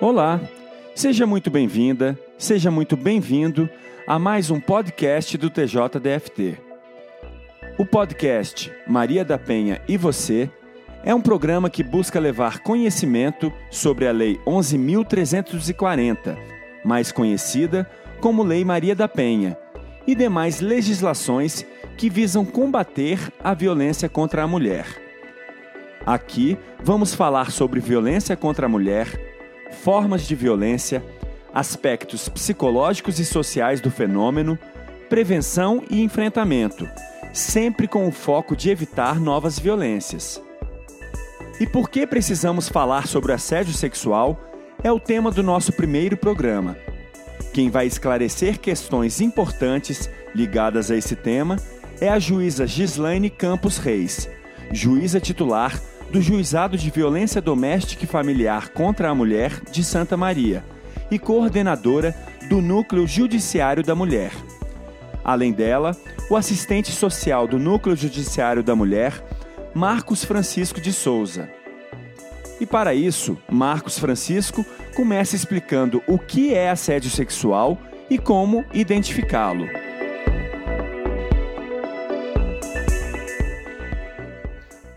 Olá, 0.00 0.40
seja 0.94 1.26
muito 1.26 1.50
bem-vinda, 1.50 2.16
seja 2.38 2.70
muito 2.70 2.96
bem-vindo 2.96 3.68
a 4.06 4.16
mais 4.16 4.48
um 4.48 4.60
podcast 4.60 5.36
do 5.36 5.50
TJDFT. 5.50 6.56
O 7.76 7.84
podcast 7.84 8.72
Maria 8.86 9.24
da 9.24 9.36
Penha 9.36 9.82
e 9.88 9.96
Você 9.96 10.48
é 11.02 11.12
um 11.12 11.20
programa 11.20 11.68
que 11.68 11.82
busca 11.82 12.20
levar 12.20 12.60
conhecimento 12.60 13.52
sobre 13.72 14.06
a 14.06 14.12
Lei 14.12 14.38
11.340, 14.46 16.38
mais 16.84 17.10
conhecida 17.10 17.90
como 18.20 18.44
Lei 18.44 18.64
Maria 18.64 18.94
da 18.94 19.08
Penha, 19.08 19.58
e 20.06 20.14
demais 20.14 20.60
legislações 20.60 21.66
que 21.96 22.08
visam 22.08 22.44
combater 22.44 23.18
a 23.42 23.52
violência 23.52 24.08
contra 24.08 24.44
a 24.44 24.46
mulher. 24.46 24.86
Aqui 26.06 26.56
vamos 26.84 27.12
falar 27.16 27.50
sobre 27.50 27.80
violência 27.80 28.36
contra 28.36 28.66
a 28.66 28.68
mulher, 28.68 29.27
formas 29.70 30.26
de 30.26 30.34
violência, 30.34 31.04
aspectos 31.52 32.28
psicológicos 32.28 33.18
e 33.18 33.24
sociais 33.24 33.80
do 33.80 33.90
fenômeno, 33.90 34.58
prevenção 35.08 35.82
e 35.90 36.02
enfrentamento, 36.02 36.88
sempre 37.32 37.88
com 37.88 38.06
o 38.06 38.12
foco 38.12 38.54
de 38.54 38.70
evitar 38.70 39.20
novas 39.20 39.58
violências. 39.58 40.42
E 41.60 41.66
por 41.66 41.90
que 41.90 42.06
precisamos 42.06 42.68
falar 42.68 43.06
sobre 43.06 43.32
assédio 43.32 43.72
sexual 43.72 44.38
é 44.82 44.92
o 44.92 45.00
tema 45.00 45.30
do 45.30 45.42
nosso 45.42 45.72
primeiro 45.72 46.16
programa. 46.16 46.76
Quem 47.52 47.68
vai 47.70 47.86
esclarecer 47.86 48.60
questões 48.60 49.20
importantes 49.20 50.08
ligadas 50.34 50.90
a 50.90 50.96
esse 50.96 51.16
tema 51.16 51.56
é 52.00 52.08
a 52.08 52.18
juíza 52.18 52.66
Gislaine 52.66 53.28
Campos 53.28 53.78
Reis, 53.78 54.28
juíza 54.70 55.18
titular 55.18 55.80
do 56.10 56.22
Juizado 56.22 56.76
de 56.76 56.90
Violência 56.90 57.40
Doméstica 57.40 58.04
e 58.04 58.08
Familiar 58.08 58.68
contra 58.70 59.10
a 59.10 59.14
Mulher 59.14 59.60
de 59.70 59.84
Santa 59.84 60.16
Maria 60.16 60.64
e 61.10 61.18
coordenadora 61.18 62.14
do 62.48 62.60
Núcleo 62.60 63.06
Judiciário 63.06 63.82
da 63.82 63.94
Mulher. 63.94 64.32
Além 65.24 65.52
dela, 65.52 65.96
o 66.30 66.36
assistente 66.36 66.90
social 66.90 67.46
do 67.46 67.58
Núcleo 67.58 67.94
Judiciário 67.94 68.62
da 68.62 68.74
Mulher, 68.74 69.22
Marcos 69.74 70.24
Francisco 70.24 70.80
de 70.80 70.92
Souza. 70.92 71.48
E 72.60 72.66
para 72.66 72.94
isso, 72.94 73.38
Marcos 73.50 73.98
Francisco 73.98 74.64
começa 74.96 75.36
explicando 75.36 76.02
o 76.06 76.18
que 76.18 76.54
é 76.54 76.70
assédio 76.70 77.10
sexual 77.10 77.78
e 78.10 78.18
como 78.18 78.64
identificá-lo. 78.72 79.66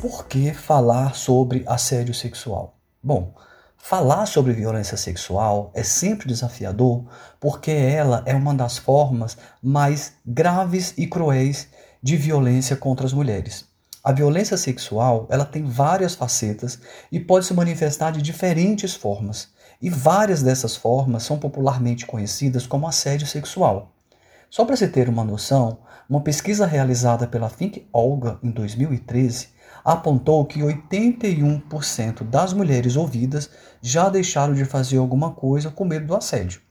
Por 0.02 0.25
que 0.25 0.52
falar 0.52 1.13
sobre 1.13 1.63
assédio 1.67 2.11
sexual? 2.11 2.75
Bom, 3.03 3.35
falar 3.77 4.25
sobre 4.25 4.52
violência 4.52 4.97
sexual 4.97 5.69
é 5.75 5.83
sempre 5.83 6.27
desafiador 6.27 7.05
porque 7.39 7.69
ela 7.69 8.23
é 8.25 8.33
uma 8.33 8.55
das 8.55 8.80
formas 8.80 9.38
mais 9.61 10.13
graves 10.25 10.95
e 10.97 11.05
cruéis 11.05 11.67
de 12.02 12.17
violência 12.17 12.75
contra 12.75 13.05
as 13.05 13.13
mulheres. 13.13 13.66
A 14.03 14.11
violência 14.11 14.58
sexual, 14.58 15.27
ela 15.30 15.45
tem 15.45 15.66
várias 15.66 16.15
facetas 16.15 16.80
e 17.11 17.19
pode 17.19 17.45
se 17.45 17.53
manifestar 17.53 18.09
de 18.09 18.23
diferentes 18.23 18.95
formas. 18.95 19.49
E 19.80 19.88
várias 19.88 20.41
dessas 20.41 20.75
formas 20.75 21.21
são 21.21 21.38
popularmente 21.38 22.08
conhecidas 22.08 22.65
como 22.65 22.88
assédio 22.88 23.27
sexual. 23.27 23.91
Só 24.49 24.65
para 24.65 24.75
você 24.75 24.88
ter 24.88 25.08
uma 25.08 25.23
noção, 25.23 25.77
uma 26.09 26.21
pesquisa 26.21 26.65
realizada 26.65 27.27
pela 27.27 27.52
Think 27.52 27.88
Olga 27.93 28.39
em 28.41 28.49
2013 28.49 29.61
apontou 29.83 30.45
que 30.45 30.59
81% 30.59 32.23
das 32.23 32.53
mulheres 32.53 32.95
ouvidas 32.95 33.49
já 33.81 34.09
deixaram 34.09 34.53
de 34.53 34.65
fazer 34.65 34.97
alguma 34.97 35.31
coisa 35.31 35.69
com 35.69 35.85
medo 35.85 36.07
do 36.07 36.15
assédio. 36.15 36.61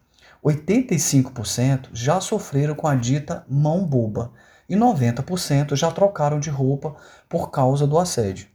85% 0.45 1.89
já 1.93 2.21
sofreram 2.21 2.75
com 2.75 2.87
a 2.87 2.95
dita 2.95 3.45
mão 3.49 3.85
boba 3.85 4.33
e 4.69 4.75
90% 4.75 5.75
já 5.75 5.91
trocaram 5.91 6.41
de 6.41 6.49
roupa 6.49 6.95
por 7.29 7.51
causa 7.51 7.87
do 7.87 7.99
assédio. 7.99 8.47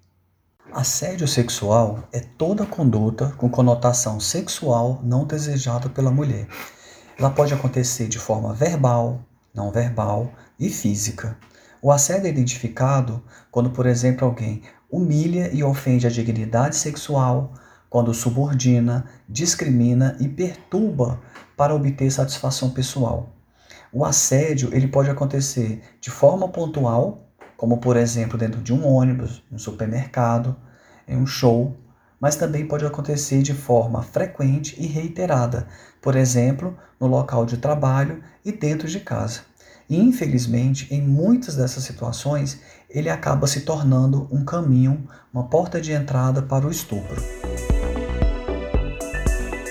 Assédio 0.73 1.27
sexual 1.27 2.03
é 2.11 2.19
toda 2.19 2.65
conduta 2.65 3.33
com 3.37 3.49
conotação 3.49 4.19
sexual 4.19 4.99
não 5.03 5.25
desejada 5.25 5.89
pela 5.89 6.09
mulher. 6.09 6.47
Ela 7.17 7.29
pode 7.29 7.53
acontecer 7.53 8.07
de 8.07 8.17
forma 8.17 8.53
verbal, 8.53 9.21
não 9.53 9.71
verbal 9.71 10.33
e 10.59 10.69
física. 10.69 11.37
O 11.85 11.91
assédio 11.91 12.25
é 12.25 12.31
identificado 12.31 13.21
quando, 13.51 13.69
por 13.69 13.85
exemplo, 13.85 14.25
alguém 14.25 14.63
humilha 14.89 15.51
e 15.53 15.63
ofende 15.63 16.07
a 16.07 16.09
dignidade 16.09 16.75
sexual, 16.75 17.53
quando 17.91 18.11
subordina, 18.11 19.05
discrimina 19.29 20.17
e 20.19 20.27
perturba 20.27 21.21
para 21.55 21.75
obter 21.75 22.09
satisfação 22.09 22.71
pessoal. 22.71 23.29
O 23.93 24.03
assédio 24.03 24.73
ele 24.73 24.87
pode 24.87 25.11
acontecer 25.11 25.79
de 26.01 26.09
forma 26.09 26.49
pontual, 26.49 27.29
como 27.55 27.77
por 27.77 27.97
exemplo 27.97 28.35
dentro 28.35 28.61
de 28.61 28.73
um 28.73 28.83
ônibus, 28.83 29.43
um 29.51 29.59
supermercado, 29.59 30.55
em 31.07 31.15
um 31.15 31.27
show, 31.27 31.77
mas 32.19 32.35
também 32.35 32.67
pode 32.67 32.83
acontecer 32.83 33.43
de 33.43 33.53
forma 33.53 34.01
frequente 34.01 34.75
e 34.81 34.87
reiterada, 34.87 35.67
por 36.01 36.15
exemplo, 36.15 36.75
no 36.99 37.05
local 37.05 37.45
de 37.45 37.57
trabalho 37.57 38.23
e 38.43 38.51
dentro 38.51 38.87
de 38.87 38.99
casa. 38.99 39.41
E, 39.89 39.99
infelizmente, 39.99 40.87
em 40.93 41.01
muitas 41.01 41.55
dessas 41.55 41.83
situações, 41.83 42.59
ele 42.89 43.09
acaba 43.09 43.45
se 43.45 43.61
tornando 43.61 44.27
um 44.31 44.43
caminho, 44.43 45.07
uma 45.33 45.43
porta 45.43 45.79
de 45.79 45.91
entrada 45.91 46.41
para 46.41 46.65
o 46.65 46.71
estupro. 46.71 47.21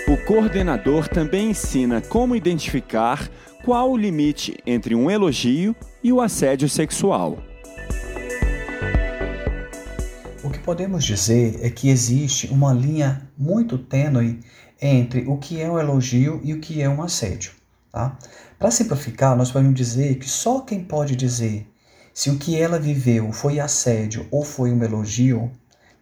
O 0.06 0.26
coordenador 0.26 1.08
também 1.08 1.50
ensina 1.50 2.00
como 2.00 2.36
identificar 2.36 3.28
qual 3.64 3.90
o 3.90 3.96
limite 3.96 4.56
entre 4.64 4.94
um 4.94 5.10
elogio 5.10 5.74
e 6.02 6.12
o 6.12 6.20
assédio 6.20 6.68
sexual. 6.68 7.38
O 10.44 10.50
que 10.50 10.58
podemos 10.58 11.04
dizer 11.04 11.58
é 11.62 11.70
que 11.70 11.88
existe 11.88 12.46
uma 12.48 12.72
linha 12.72 13.28
muito 13.36 13.78
tênue 13.78 14.40
entre 14.80 15.24
o 15.26 15.38
que 15.38 15.60
é 15.60 15.70
um 15.70 15.78
elogio 15.78 16.40
e 16.44 16.52
o 16.52 16.60
que 16.60 16.82
é 16.82 16.88
um 16.88 17.02
assédio. 17.02 17.63
Tá? 17.94 18.18
Para 18.58 18.72
simplificar, 18.72 19.36
nós 19.36 19.52
podemos 19.52 19.76
dizer 19.76 20.16
que 20.16 20.28
só 20.28 20.62
quem 20.62 20.82
pode 20.82 21.14
dizer 21.14 21.72
se 22.12 22.28
o 22.28 22.36
que 22.36 22.60
ela 22.60 22.76
viveu 22.76 23.30
foi 23.30 23.60
assédio 23.60 24.26
ou 24.32 24.42
foi 24.42 24.72
um 24.72 24.82
elogio 24.82 25.48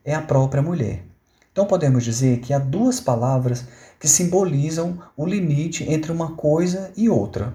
é 0.02 0.14
a 0.14 0.22
própria 0.22 0.62
mulher. 0.62 1.04
Então 1.52 1.66
podemos 1.66 2.02
dizer 2.02 2.40
que 2.40 2.54
há 2.54 2.58
duas 2.58 2.98
palavras 2.98 3.66
que 4.00 4.08
simbolizam 4.08 5.02
o 5.14 5.26
limite 5.26 5.84
entre 5.84 6.10
uma 6.10 6.34
coisa 6.34 6.90
e 6.96 7.10
outra. 7.10 7.52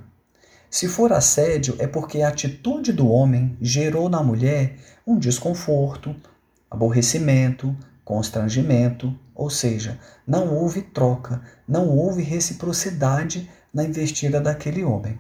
Se 0.70 0.88
for 0.88 1.12
assédio, 1.12 1.76
é 1.80 1.88
porque 1.88 2.22
a 2.22 2.28
atitude 2.28 2.94
do 2.94 3.08
homem 3.08 3.58
gerou 3.60 4.08
na 4.08 4.22
mulher 4.22 4.78
um 5.06 5.18
desconforto, 5.18 6.16
aborrecimento, 6.70 7.76
constrangimento, 8.06 9.18
ou 9.34 9.50
seja, 9.50 10.00
não 10.28 10.56
houve 10.56 10.84
troca, 10.84 11.42
não 11.68 11.90
houve 11.90 12.22
reciprocidade 12.22 13.50
na 13.74 13.84
investida 13.84 14.40
daquele 14.40 14.84
homem. 14.84 15.20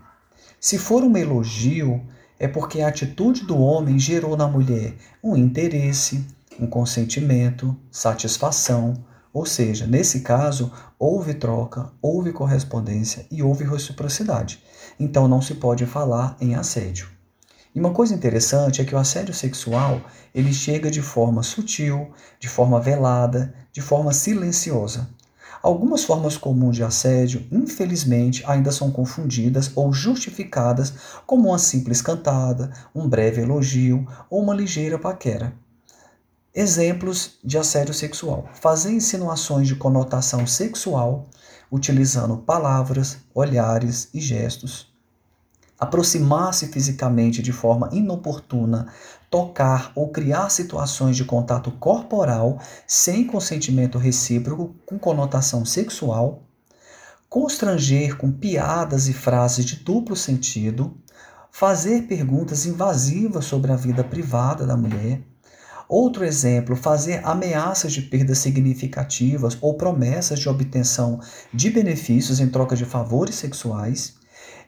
Se 0.59 0.77
for 0.77 1.03
um 1.03 1.15
elogio, 1.15 2.01
é 2.39 2.47
porque 2.47 2.81
a 2.81 2.87
atitude 2.87 3.45
do 3.45 3.57
homem 3.57 3.99
gerou 3.99 4.35
na 4.35 4.47
mulher 4.47 4.95
um 5.23 5.35
interesse, 5.35 6.25
um 6.59 6.67
consentimento, 6.67 7.75
satisfação, 7.91 8.95
ou 9.33 9.45
seja, 9.45 9.85
nesse 9.85 10.21
caso, 10.21 10.71
houve 10.97 11.35
troca, 11.35 11.91
houve 12.01 12.31
correspondência 12.31 13.25
e 13.29 13.43
houve 13.43 13.63
reciprocidade. 13.63 14.63
Então 14.99 15.27
não 15.27 15.41
se 15.41 15.55
pode 15.55 15.85
falar 15.85 16.35
em 16.41 16.55
assédio. 16.55 17.07
E 17.75 17.79
uma 17.79 17.93
coisa 17.93 18.15
interessante 18.15 18.81
é 18.81 18.85
que 18.85 18.95
o 18.95 18.97
assédio 18.97 19.35
sexual, 19.35 20.01
ele 20.33 20.51
chega 20.51 20.89
de 20.89 21.03
forma 21.03 21.43
sutil, 21.43 22.11
de 22.39 22.47
forma 22.47 22.79
velada, 22.79 23.53
de 23.71 23.81
forma 23.81 24.11
silenciosa. 24.11 25.07
Algumas 25.61 26.03
formas 26.03 26.37
comuns 26.37 26.75
de 26.75 26.83
assédio, 26.83 27.45
infelizmente, 27.51 28.43
ainda 28.45 28.71
são 28.71 28.91
confundidas 28.91 29.71
ou 29.75 29.91
justificadas 29.91 30.93
como 31.25 31.49
uma 31.49 31.59
simples 31.59 32.01
cantada, 32.01 32.71
um 32.93 33.07
breve 33.07 33.41
elogio 33.41 34.07
ou 34.29 34.41
uma 34.41 34.53
ligeira 34.53 34.99
paquera. 34.99 35.53
Exemplos 36.53 37.37
de 37.43 37.57
assédio 37.57 37.93
sexual: 37.93 38.49
fazer 38.59 38.91
insinuações 38.91 39.67
de 39.67 39.75
conotação 39.75 40.45
sexual 40.45 41.27
utilizando 41.71 42.37
palavras, 42.37 43.17
olhares 43.33 44.09
e 44.13 44.19
gestos 44.19 44.96
aproximar-se 45.79 46.67
fisicamente 46.67 47.41
de 47.41 47.51
forma 47.51 47.89
inoportuna, 47.91 48.87
tocar 49.29 49.91
ou 49.95 50.09
criar 50.09 50.49
situações 50.49 51.15
de 51.15 51.25
contato 51.25 51.71
corporal 51.71 52.59
sem 52.85 53.25
consentimento 53.25 53.97
recíproco 53.97 54.75
com 54.85 54.97
conotação 54.97 55.65
sexual, 55.65 56.43
constranger 57.29 58.17
com 58.17 58.31
piadas 58.31 59.07
e 59.07 59.13
frases 59.13 59.65
de 59.65 59.77
duplo 59.77 60.15
sentido, 60.15 60.97
fazer 61.51 62.03
perguntas 62.03 62.65
invasivas 62.65 63.45
sobre 63.45 63.71
a 63.71 63.75
vida 63.75 64.03
privada 64.03 64.65
da 64.65 64.77
mulher, 64.77 65.21
Outro 65.89 66.25
exemplo, 66.25 66.75
fazer 66.75 67.21
ameaças 67.25 67.93
de 67.93 68.01
perdas 68.01 68.39
significativas 68.39 69.57
ou 69.61 69.75
promessas 69.75 70.37
de 70.37 70.49
obtenção 70.49 71.21
de 71.53 71.69
benefícios 71.69 72.41
em 72.41 72.49
troca 72.49 72.75
de 72.75 72.83
favores 72.83 73.35
sexuais. 73.35 74.15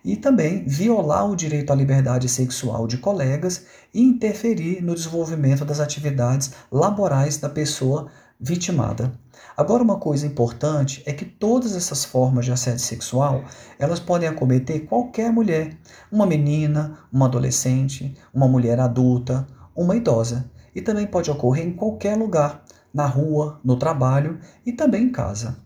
E 0.03 0.15
também 0.15 0.65
violar 0.65 1.29
o 1.29 1.35
direito 1.35 1.71
à 1.71 1.75
liberdade 1.75 2.29
sexual 2.29 2.87
de 2.87 2.97
colegas 2.97 3.65
e 3.93 4.01
interferir 4.01 4.81
no 4.81 4.95
desenvolvimento 4.95 5.65
das 5.65 5.79
atividades 5.79 6.51
laborais 6.71 7.37
da 7.37 7.49
pessoa 7.49 8.07
vitimada. 8.39 9.11
Agora, 9.57 9.83
uma 9.83 9.97
coisa 9.97 10.25
importante 10.25 11.03
é 11.05 11.11
que 11.11 11.25
todas 11.25 11.75
essas 11.75 12.05
formas 12.05 12.45
de 12.45 12.51
assédio 12.53 12.79
sexual, 12.79 13.43
elas 13.77 13.99
podem 13.99 14.29
acometer 14.29 14.85
qualquer 14.85 15.31
mulher, 15.33 15.77
uma 16.09 16.25
menina, 16.25 16.97
uma 17.11 17.25
adolescente, 17.25 18.15
uma 18.33 18.47
mulher 18.47 18.79
adulta, 18.79 19.45
uma 19.75 19.95
idosa, 19.95 20.49
e 20.73 20.81
também 20.81 21.05
pode 21.05 21.29
ocorrer 21.29 21.65
em 21.65 21.73
qualquer 21.73 22.17
lugar, 22.17 22.63
na 22.93 23.05
rua, 23.05 23.59
no 23.63 23.77
trabalho 23.77 24.39
e 24.65 24.71
também 24.71 25.03
em 25.03 25.11
casa. 25.11 25.57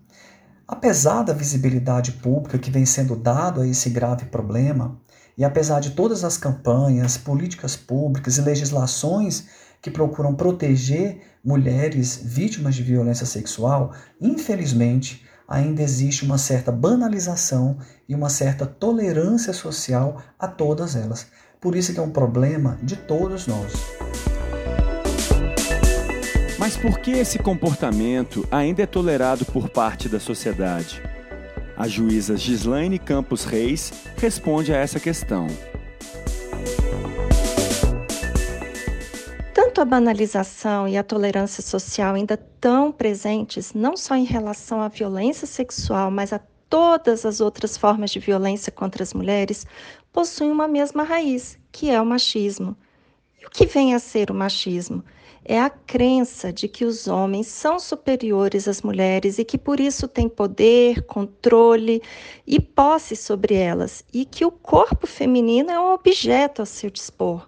Apesar 0.68 1.24
da 1.24 1.34
visibilidade 1.34 2.14
pública 2.14 2.58
que 2.58 2.72
vem 2.72 2.86
sendo 2.86 3.16
dado 3.16 3.62
a 3.62 3.68
esse 3.68 3.90
grave 3.90 4.26
problema, 4.26 4.98
e 5.38 5.44
apesar 5.44 5.80
de 5.80 5.92
todas 5.92 6.24
as 6.24 6.38
campanhas, 6.38 7.18
políticas 7.18 7.76
públicas 7.76 8.38
e 8.38 8.42
legislações 8.42 9.48
que 9.82 9.92
procuram 9.92 10.34
proteger 10.34 11.22
mulheres 11.44 12.20
vítimas 12.24 12.76
de 12.76 12.84
violência 12.84 13.26
sexual, 13.26 13.94
infelizmente, 14.22 15.26
ainda 15.48 15.82
existe 15.82 16.24
uma 16.24 16.38
certa 16.38 16.72
banalização 16.72 17.78
e 18.08 18.16
uma 18.16 18.30
certa 18.30 18.66
tolerância 18.66 19.52
social 19.52 20.22
a 20.40 20.48
todas 20.48 20.96
elas. 20.96 21.28
Por 21.60 21.76
isso 21.76 21.94
que 21.94 22.00
é 22.00 22.04
um 22.04 22.12
problema 22.12 22.78
de 22.82 22.96
todos 22.96 23.48
nós. 23.48 24.03
Mas 26.64 26.78
por 26.78 27.00
que 27.00 27.12
esse 27.12 27.38
comportamento 27.38 28.48
ainda 28.50 28.84
é 28.84 28.86
tolerado 28.86 29.44
por 29.44 29.68
parte 29.68 30.08
da 30.08 30.18
sociedade? 30.18 31.04
A 31.76 31.90
juíza 31.90 32.38
Gislaine 32.38 32.98
Campos 32.98 33.44
Reis 33.44 33.92
responde 34.16 34.72
a 34.72 34.78
essa 34.78 34.98
questão. 34.98 35.48
Tanto 39.54 39.82
a 39.82 39.84
banalização 39.84 40.88
e 40.88 40.98
a 40.98 41.04
tolerância 41.04 41.62
social 41.62 42.16
ainda 42.16 42.38
tão 42.38 42.94
presentes, 42.94 43.74
não 43.74 43.98
só 43.98 44.16
em 44.16 44.24
relação 44.24 44.80
à 44.80 44.88
violência 44.88 45.46
sexual, 45.46 46.10
mas 46.10 46.32
a 46.32 46.40
todas 46.70 47.26
as 47.26 47.42
outras 47.42 47.76
formas 47.76 48.10
de 48.10 48.20
violência 48.20 48.72
contra 48.72 49.04
as 49.04 49.14
mulheres, 49.14 49.68
possuem 50.14 50.50
uma 50.50 50.70
mesma 50.70 51.04
raiz, 51.04 51.60
que 51.74 51.90
é 51.90 52.02
o 52.02 52.06
machismo. 52.06 52.78
O 53.46 53.50
que 53.50 53.66
vem 53.66 53.94
a 53.94 54.00
ser 54.00 54.32
o 54.32 54.34
machismo? 54.34 55.04
É 55.46 55.60
a 55.60 55.70
crença 55.70 56.54
de 56.54 56.70
que 56.70 56.86
os 56.86 57.08
homens 57.08 57.48
são 57.48 57.78
superiores 57.78 58.68
às 58.68 58.82
mulheres 58.82 59.38
e 59.38 59.44
que 59.44 59.58
por 59.58 59.80
isso 59.80 60.08
têm 60.08 60.30
poder, 60.30 61.04
controle 61.04 62.02
e 62.48 62.60
posse 62.60 63.16
sobre 63.16 63.54
elas, 63.54 64.06
e 64.14 64.24
que 64.24 64.46
o 64.46 64.52
corpo 64.52 65.06
feminino 65.06 65.70
é 65.70 65.80
um 65.80 65.92
objeto 65.94 66.62
a 66.62 66.66
seu 66.66 66.90
dispor. 66.90 67.48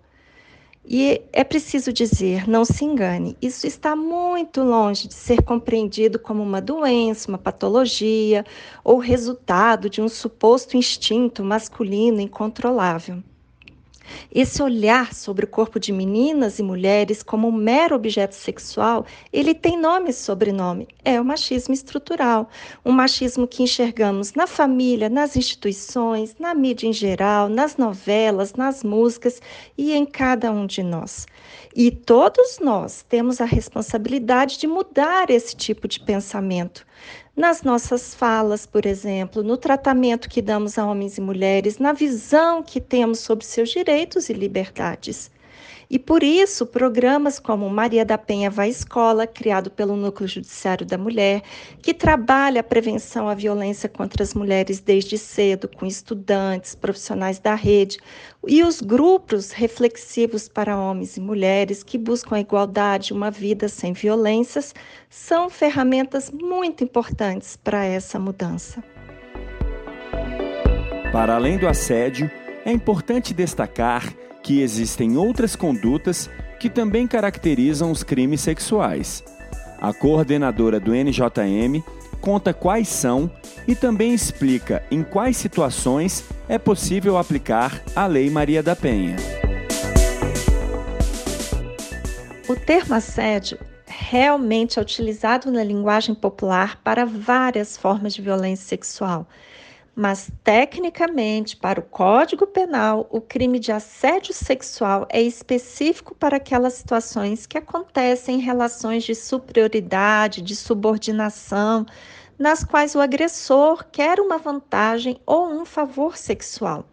E 0.88 1.22
é 1.32 1.44
preciso 1.44 1.92
dizer, 1.92 2.48
não 2.48 2.66
se 2.66 2.84
engane, 2.84 3.38
isso 3.42 3.66
está 3.66 3.96
muito 3.96 4.62
longe 4.62 5.08
de 5.08 5.16
ser 5.16 5.42
compreendido 5.42 6.20
como 6.20 6.44
uma 6.44 6.62
doença, 6.62 7.30
uma 7.30 7.40
patologia 7.40 8.46
ou 8.84 9.00
resultado 9.00 9.90
de 9.90 10.02
um 10.02 10.10
suposto 10.10 10.78
instinto 10.78 11.44
masculino 11.44 12.20
incontrolável. 12.20 13.24
Esse 14.34 14.62
olhar 14.62 15.14
sobre 15.14 15.46
o 15.46 15.48
corpo 15.48 15.80
de 15.80 15.92
meninas 15.92 16.60
e 16.60 16.64
mulheres 16.64 17.24
como 17.24 17.48
um 17.48 17.52
mero 17.52 17.96
objeto 17.96 18.36
sexual, 18.36 19.06
ele 19.32 19.54
tem 19.54 19.80
nome 19.80 20.10
e 20.10 20.14
sobrenome. 20.14 20.88
É 21.04 21.20
o 21.20 21.26
machismo 21.26 21.74
estrutural, 21.74 22.50
um 22.84 22.92
machismo 22.92 23.48
que 23.48 23.64
enxergamos 23.64 24.34
na 24.34 24.48
família, 24.48 25.10
nas 25.10 25.36
instituições, 25.36 26.36
na 26.40 26.54
mídia 26.54 26.88
em 26.88 26.94
geral, 26.94 27.50
nas 27.50 27.78
novelas, 27.78 28.54
nas 28.54 28.84
músicas 28.84 29.42
e 29.78 29.94
em 29.94 30.06
cada 30.06 30.52
um 30.52 30.66
de 30.66 30.84
nós. 30.84 31.26
E 31.76 31.92
todos 31.92 32.60
nós 32.62 33.04
temos 33.08 33.42
a 33.42 33.46
responsabilidade 33.46 34.58
de 34.58 34.68
mudar 34.68 35.30
esse 35.30 35.56
tipo 35.56 35.88
de 35.88 36.00
pensamento 36.00 36.86
nas 37.36 37.64
nossas 37.64 38.16
falas, 38.16 38.66
por 38.66 38.86
exemplo, 38.86 39.44
no 39.44 39.58
tratamento 39.58 40.30
que 40.30 40.42
damos 40.42 40.78
a 40.78 40.86
homens 40.86 41.18
e 41.18 41.22
mulheres, 41.22 41.78
na 41.78 41.92
visão 41.92 42.64
que 42.64 42.80
temos 42.80 43.20
sobre 43.20 43.46
seus 43.46 43.70
direitos 43.70 44.30
e 44.30 44.34
liberdades. 44.34 45.30
E 45.90 46.00
por 46.00 46.24
isso, 46.24 46.66
programas 46.66 47.40
como 47.40 47.70
Maria 47.70 48.04
da 48.04 48.18
Penha 48.18 48.50
Vai 48.50 48.70
Escola, 48.70 49.28
criado 49.28 49.70
pelo 49.70 49.96
Núcleo 49.96 50.28
Judiciário 50.28 50.86
da 50.86 50.98
Mulher, 50.98 51.44
que 51.82 51.94
trabalha 51.94 52.62
a 52.62 52.64
prevenção 52.64 53.30
à 53.30 53.34
violência 53.34 53.88
contra 53.88 54.24
as 54.24 54.34
mulheres 54.34 54.80
desde 54.80 55.18
cedo, 55.18 55.68
com 55.68 55.86
estudantes, 55.86 56.74
profissionais 56.74 57.40
da 57.40 57.54
rede, 57.54 58.00
e 58.48 58.64
os 58.64 58.82
grupos 58.82 59.52
reflexivos 59.52 60.48
para 60.48 60.78
homens 60.78 61.18
e 61.18 61.22
mulheres 61.22 61.84
que 61.84 61.98
buscam 61.98 62.36
a 62.36 62.40
igualdade, 62.40 63.14
uma 63.14 63.30
vida 63.30 63.70
sem 63.70 63.94
violências, 63.94 64.74
são 65.10 65.50
ferramentas 65.50 66.32
muito 66.32 66.84
importantes 66.84 67.56
para 67.56 67.84
essa 67.86 68.20
mudança. 68.20 68.84
Para 71.12 71.36
além 71.36 71.58
do 71.58 71.68
assédio, 71.68 72.30
é 72.66 72.72
importante 72.72 73.34
destacar 73.34 74.14
que 74.46 74.62
existem 74.62 75.18
outras 75.18 75.56
condutas 75.56 76.30
que 76.60 76.70
também 76.70 77.08
caracterizam 77.08 77.90
os 77.90 78.04
crimes 78.04 78.42
sexuais. 78.42 79.24
A 79.82 79.92
coordenadora 79.92 80.80
do 80.80 80.94
NJM 80.94 81.84
conta 82.22 82.54
quais 82.54 82.88
são 82.88 83.30
e 83.68 83.74
também 83.74 84.14
explica 84.14 84.84
em 84.92 85.02
quais 85.02 85.36
situações 85.36 86.24
é 86.48 86.60
possível 86.60 87.18
aplicar 87.18 87.82
a 87.96 88.06
Lei 88.06 88.30
Maria 88.30 88.62
da 88.62 88.76
Penha. 88.76 89.16
O 92.48 92.56
termo 92.56 92.94
assédio 92.94 93.58
realmente 93.88 94.78
é 94.78 94.82
utilizado 94.82 95.52
na 95.52 95.64
linguagem 95.64 96.14
popular 96.14 96.80
para 96.84 97.04
várias 97.04 97.76
formas 97.76 98.14
de 98.14 98.22
violência 98.22 98.68
sexual 98.68 99.28
mas 99.96 100.30
tecnicamente, 100.44 101.56
para 101.56 101.80
o 101.80 101.84
Código 101.84 102.46
Penal, 102.46 103.08
o 103.10 103.22
crime 103.22 103.58
de 103.58 103.72
assédio 103.72 104.34
sexual 104.34 105.08
é 105.10 105.22
específico 105.22 106.14
para 106.14 106.36
aquelas 106.36 106.74
situações 106.74 107.46
que 107.46 107.58
acontecem 107.58 108.36
em 108.36 108.42
relações 108.42 109.06
de 109.06 109.16
superioridade, 109.16 110.42
de 110.42 110.54
subordinação, 110.54 111.86
nas 112.38 112.64
quais 112.66 112.94
o 112.94 113.00
agressor 113.00 113.86
quer 113.90 114.20
uma 114.20 114.38
vantagem 114.38 115.18
ou 115.26 115.48
um 115.48 115.64
favor 115.64 116.18
sexual. 116.18 116.86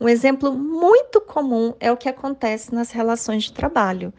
Um 0.00 0.08
exemplo 0.08 0.52
muito 0.52 1.20
comum 1.20 1.74
é 1.78 1.92
o 1.92 1.96
que 1.96 2.08
acontece 2.08 2.74
nas 2.74 2.90
relações 2.90 3.44
de 3.44 3.52
trabalho. 3.52 4.12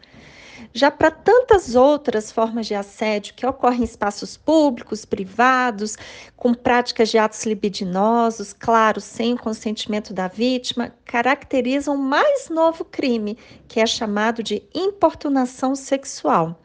Já 0.72 0.88
para 0.88 1.10
tantas 1.10 1.74
outras 1.74 2.30
formas 2.30 2.66
de 2.66 2.74
assédio 2.76 3.34
que 3.34 3.44
ocorrem 3.44 3.80
em 3.80 3.84
espaços 3.84 4.36
públicos, 4.36 5.04
privados, 5.04 5.96
com 6.36 6.54
práticas 6.54 7.08
de 7.08 7.18
atos 7.18 7.44
libidinosos, 7.44 8.52
claro, 8.52 9.00
sem 9.00 9.34
o 9.34 9.38
consentimento 9.38 10.14
da 10.14 10.28
vítima, 10.28 10.94
caracterizam 11.04 11.96
o 11.96 11.98
mais 11.98 12.48
novo 12.48 12.84
crime, 12.84 13.36
que 13.66 13.80
é 13.80 13.86
chamado 13.86 14.44
de 14.44 14.62
importunação 14.72 15.74
sexual. 15.74 16.60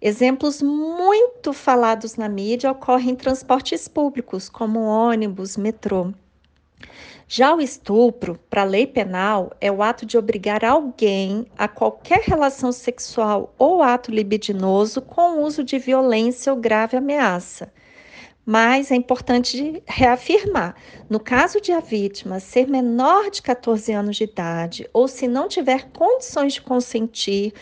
Exemplos 0.00 0.60
muito 0.60 1.54
falados 1.54 2.16
na 2.16 2.28
mídia 2.28 2.70
ocorrem 2.70 3.10
em 3.10 3.16
transportes 3.16 3.88
públicos, 3.88 4.48
como 4.48 4.80
ônibus, 4.80 5.56
metrô. 5.56 6.12
Já 7.30 7.54
o 7.54 7.60
estupro, 7.60 8.38
para 8.48 8.62
a 8.62 8.64
lei 8.64 8.86
penal, 8.86 9.52
é 9.60 9.70
o 9.70 9.82
ato 9.82 10.06
de 10.06 10.16
obrigar 10.16 10.64
alguém 10.64 11.46
a 11.58 11.68
qualquer 11.68 12.20
relação 12.20 12.72
sexual 12.72 13.54
ou 13.58 13.82
ato 13.82 14.10
libidinoso 14.10 15.02
com 15.02 15.42
uso 15.42 15.62
de 15.62 15.78
violência 15.78 16.50
ou 16.52 16.58
grave 16.58 16.96
ameaça. 16.96 17.70
Mas 18.46 18.90
é 18.90 18.94
importante 18.94 19.82
reafirmar: 19.86 20.74
no 21.10 21.20
caso 21.20 21.60
de 21.60 21.70
a 21.70 21.80
vítima 21.80 22.40
ser 22.40 22.66
menor 22.66 23.30
de 23.30 23.42
14 23.42 23.92
anos 23.92 24.16
de 24.16 24.24
idade 24.24 24.88
ou 24.90 25.06
se 25.06 25.28
não 25.28 25.48
tiver 25.48 25.90
condições 25.90 26.54
de 26.54 26.62
consentir, 26.62 27.52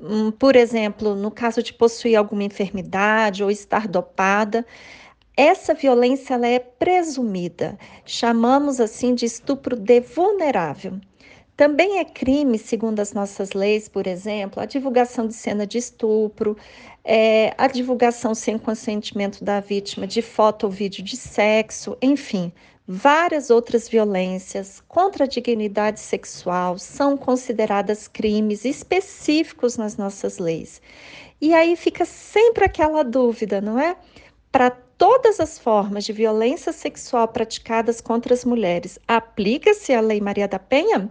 hum, 0.00 0.30
por 0.30 0.56
exemplo, 0.56 1.14
no 1.14 1.30
caso 1.30 1.62
de 1.62 1.74
possuir 1.74 2.16
alguma 2.16 2.42
enfermidade 2.42 3.44
ou 3.44 3.50
estar 3.50 3.86
dopada, 3.86 4.64
essa 5.36 5.74
violência 5.74 6.34
ela 6.34 6.46
é 6.46 6.58
presumida, 6.58 7.78
chamamos 8.04 8.80
assim 8.80 9.14
de 9.14 9.26
estupro 9.26 9.76
de 9.76 10.00
vulnerável. 10.00 11.00
Também 11.56 11.98
é 11.98 12.04
crime, 12.04 12.58
segundo 12.58 13.00
as 13.00 13.12
nossas 13.12 13.52
leis, 13.52 13.88
por 13.88 14.06
exemplo, 14.06 14.60
a 14.60 14.66
divulgação 14.66 15.28
de 15.28 15.34
cena 15.34 15.66
de 15.66 15.78
estupro, 15.78 16.56
é, 17.04 17.54
a 17.56 17.68
divulgação 17.68 18.34
sem 18.34 18.58
consentimento 18.58 19.44
da 19.44 19.60
vítima 19.60 20.06
de 20.06 20.20
foto 20.20 20.64
ou 20.64 20.70
vídeo 20.70 21.04
de 21.04 21.16
sexo, 21.16 21.96
enfim, 22.02 22.52
Várias 22.86 23.48
outras 23.48 23.88
violências 23.88 24.82
contra 24.86 25.24
a 25.24 25.26
dignidade 25.26 25.98
sexual 26.00 26.78
são 26.78 27.16
consideradas 27.16 28.06
crimes 28.06 28.66
específicos 28.66 29.78
nas 29.78 29.96
nossas 29.96 30.36
leis. 30.36 30.82
E 31.40 31.54
aí 31.54 31.76
fica 31.76 32.04
sempre 32.04 32.66
aquela 32.66 33.02
dúvida, 33.02 33.58
não 33.62 33.80
é? 33.80 33.96
Para 34.52 34.70
todas 34.98 35.40
as 35.40 35.58
formas 35.58 36.04
de 36.04 36.12
violência 36.12 36.72
sexual 36.72 37.28
praticadas 37.28 38.00
contra 38.00 38.34
as 38.34 38.44
mulheres, 38.44 38.98
aplica-se 39.06 39.92
a 39.92 40.00
Lei 40.00 40.20
Maria 40.20 40.48
da 40.48 40.58
Penha? 40.58 41.10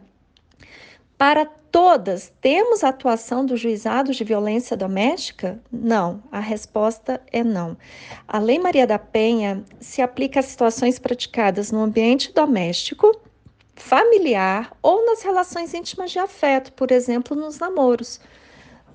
Para 1.17 1.45
todas, 1.45 2.31
temos 2.41 2.83
a 2.83 2.89
atuação 2.89 3.45
do 3.45 3.57
juizado 3.57 4.13
de 4.13 4.23
violência 4.23 4.75
doméstica? 4.75 5.59
Não, 5.71 6.21
a 6.31 6.39
resposta 6.39 7.21
é 7.31 7.43
não. 7.43 7.77
A 8.27 8.39
Lei 8.39 8.59
Maria 8.59 8.85
da 8.85 8.99
Penha 8.99 9.63
se 9.79 10.01
aplica 10.01 10.39
a 10.39 10.43
situações 10.43 10.99
praticadas 10.99 11.71
no 11.71 11.81
ambiente 11.81 12.33
doméstico, 12.33 13.19
familiar 13.75 14.75
ou 14.81 15.05
nas 15.05 15.23
relações 15.23 15.73
íntimas 15.73 16.11
de 16.11 16.19
afeto, 16.19 16.71
por 16.73 16.91
exemplo, 16.91 17.35
nos 17.35 17.57
namoros. 17.57 18.19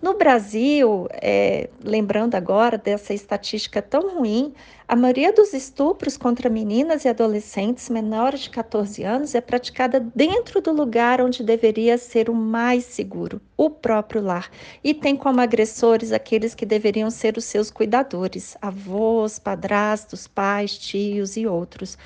No 0.00 0.14
Brasil, 0.14 1.09
é, 1.11 1.69
lembrando 1.83 2.37
agora 2.37 2.78
dessa 2.78 3.12
estatística 3.12 3.83
tão 3.83 4.17
ruim, 4.17 4.55
a 4.87 4.95
maioria 4.95 5.33
dos 5.33 5.52
estupros 5.52 6.17
contra 6.17 6.49
meninas 6.49 7.05
e 7.05 7.09
adolescentes 7.09 7.90
menores 7.90 8.43
de 8.43 8.50
14 8.50 9.02
anos 9.02 9.35
é 9.35 9.40
praticada 9.40 9.99
dentro 10.14 10.61
do 10.61 10.73
lugar 10.73 11.21
onde 11.21 11.43
deveria 11.43 11.99
ser 11.99 12.31
o 12.31 12.35
mais 12.35 12.85
seguro, 12.85 13.40
o 13.57 13.69
próprio 13.69 14.23
lar, 14.23 14.49
e 14.85 14.95
tem 14.95 15.17
como 15.17 15.40
agressores 15.40 16.12
aqueles 16.12 16.55
que 16.55 16.64
deveriam 16.64 17.11
ser 17.11 17.37
os 17.37 17.45
seus 17.45 17.69
cuidadores, 17.69 18.57
avós, 18.62 19.40
padrastos, 19.40 20.28
pais, 20.28 20.78
tios 20.78 21.37
e 21.37 21.45
outros. 21.45 21.99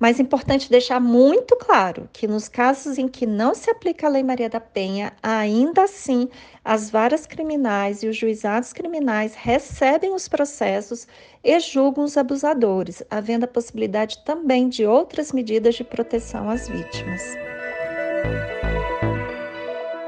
Mas 0.00 0.18
é 0.18 0.22
importante 0.22 0.70
deixar 0.70 0.98
muito 0.98 1.54
claro 1.56 2.08
que 2.10 2.26
nos 2.26 2.48
casos 2.48 2.96
em 2.96 3.06
que 3.06 3.26
não 3.26 3.54
se 3.54 3.70
aplica 3.70 4.06
a 4.06 4.10
Lei 4.10 4.22
Maria 4.22 4.48
da 4.48 4.58
Penha, 4.58 5.12
ainda 5.22 5.82
assim 5.84 6.26
as 6.64 6.88
varas 6.88 7.26
criminais 7.26 8.02
e 8.02 8.08
os 8.08 8.16
juizados 8.16 8.72
criminais 8.72 9.34
recebem 9.34 10.14
os 10.14 10.26
processos 10.26 11.06
e 11.44 11.60
julgam 11.60 12.02
os 12.02 12.16
abusadores, 12.16 13.02
havendo 13.10 13.44
a 13.44 13.48
possibilidade 13.48 14.24
também 14.24 14.70
de 14.70 14.86
outras 14.86 15.32
medidas 15.32 15.74
de 15.74 15.84
proteção 15.84 16.48
às 16.48 16.66
vítimas. 16.66 17.22